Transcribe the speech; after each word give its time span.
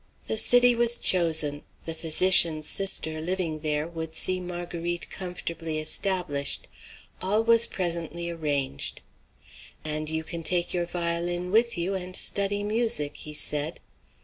The 0.27 0.35
city 0.37 0.73
was 0.73 0.97
chosen; 0.97 1.61
the 1.85 1.93
physician's 1.93 2.67
sister, 2.67 3.21
living 3.21 3.59
there, 3.59 3.87
would 3.87 4.15
see 4.15 4.39
Marguerite 4.39 5.11
comfortably 5.11 5.77
established. 5.77 6.67
All 7.21 7.43
was 7.43 7.67
presently 7.67 8.27
arranged. 8.31 9.01
"And 9.85 10.09
you 10.09 10.23
can 10.23 10.41
take 10.41 10.73
your 10.73 10.87
violin 10.87 11.51
with 11.51 11.77
you, 11.77 11.93
and 11.93 12.15
study 12.15 12.63
music," 12.63 13.15
he 13.17 13.35
said. 13.35 13.79